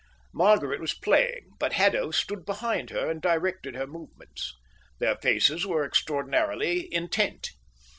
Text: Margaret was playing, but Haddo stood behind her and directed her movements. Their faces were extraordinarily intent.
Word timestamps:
Margaret 0.33 0.81
was 0.81 0.95
playing, 0.95 1.51
but 1.59 1.73
Haddo 1.73 2.09
stood 2.09 2.43
behind 2.43 2.89
her 2.89 3.11
and 3.11 3.21
directed 3.21 3.75
her 3.75 3.85
movements. 3.85 4.55
Their 4.97 5.15
faces 5.17 5.67
were 5.67 5.85
extraordinarily 5.85 6.91
intent. 6.91 7.51